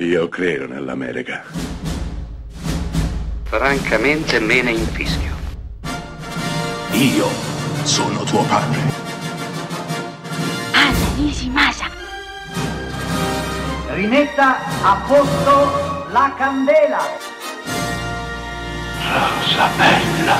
[0.00, 1.42] Io credo nell'America.
[3.42, 5.34] Francamente me ne infischio.
[6.92, 7.26] Io
[7.82, 8.78] sono tuo padre.
[10.72, 11.86] Anna Nishimasa.
[13.88, 17.00] Rimetta a posto la candela.
[19.02, 20.36] Rosa bella.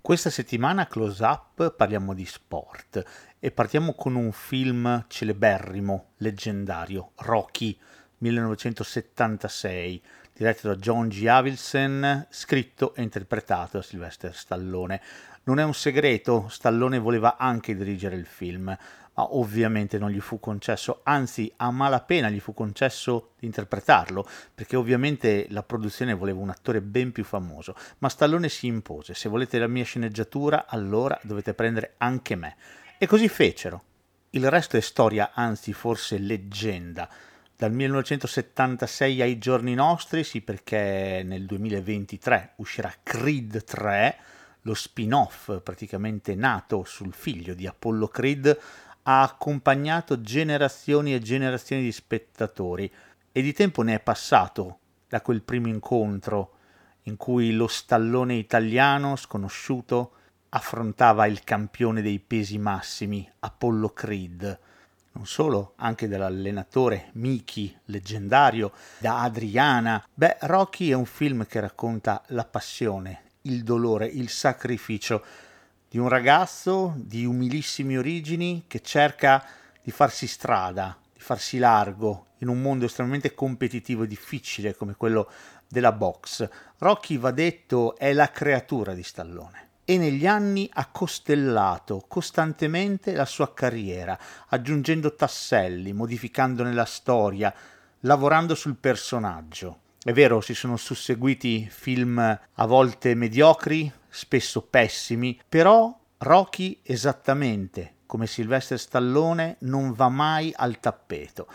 [0.00, 3.02] Questa settimana a Close Up parliamo di sport
[3.38, 7.78] e partiamo con un film celeberrimo, leggendario, Rocky
[8.24, 11.26] 1976, diretto da John G.
[11.26, 15.02] Avildsen, scritto e interpretato da Sylvester Stallone.
[15.44, 20.40] Non è un segreto, Stallone voleva anche dirigere il film, ma ovviamente non gli fu
[20.40, 26.48] concesso, anzi a malapena gli fu concesso di interpretarlo, perché ovviamente la produzione voleva un
[26.48, 31.52] attore ben più famoso, ma Stallone si impose, se volete la mia sceneggiatura allora dovete
[31.52, 32.56] prendere anche me.
[32.96, 33.82] E così fecero.
[34.30, 37.08] Il resto è storia, anzi forse leggenda
[37.56, 44.16] dal 1976 ai giorni nostri, sì perché nel 2023 uscirà Creed 3,
[44.62, 48.58] lo spin-off praticamente nato sul figlio di Apollo Creed,
[49.02, 52.90] ha accompagnato generazioni e generazioni di spettatori
[53.30, 56.52] e di tempo ne è passato da quel primo incontro
[57.02, 60.12] in cui lo stallone italiano sconosciuto
[60.48, 64.58] affrontava il campione dei pesi massimi, Apollo Creed
[65.14, 70.04] non solo, anche dall'allenatore Miki, leggendario, da Adriana.
[70.12, 75.24] Beh, Rocky è un film che racconta la passione, il dolore, il sacrificio
[75.88, 79.46] di un ragazzo di umilissime origini che cerca
[79.80, 85.30] di farsi strada, di farsi largo in un mondo estremamente competitivo e difficile come quello
[85.68, 86.48] della box.
[86.78, 93.26] Rocky, va detto, è la creatura di Stallone e negli anni ha costellato costantemente la
[93.26, 94.18] sua carriera,
[94.48, 97.54] aggiungendo tasselli, modificandone la storia,
[98.00, 99.80] lavorando sul personaggio.
[100.02, 108.26] È vero, si sono susseguiti film a volte mediocri, spesso pessimi, però Rocky esattamente come
[108.26, 111.48] Sylvester Stallone non va mai al tappeto.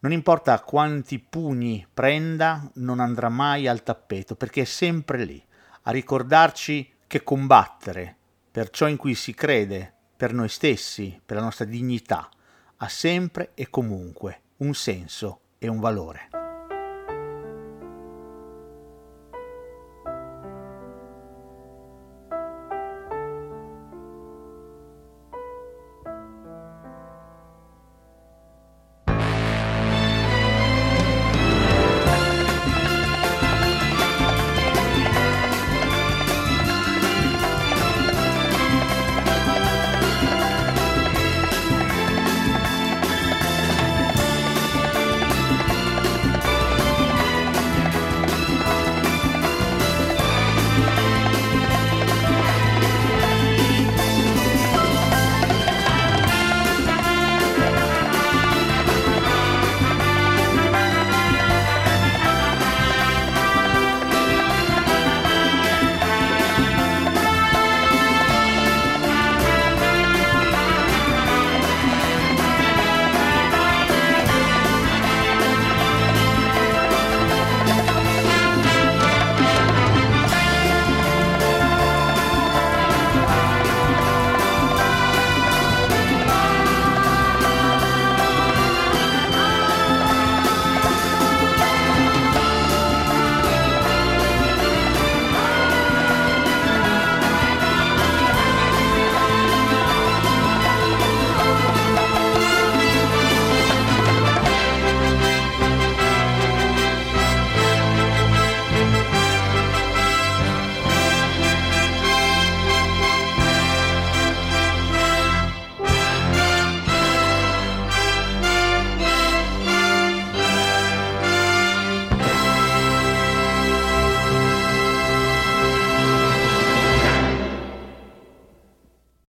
[0.00, 5.42] Non importa quanti pugni prenda, non andrà mai al tappeto perché è sempre lì
[5.82, 8.16] a ricordarci che combattere
[8.50, 12.28] per ciò in cui si crede, per noi stessi, per la nostra dignità,
[12.76, 16.43] ha sempre e comunque un senso e un valore.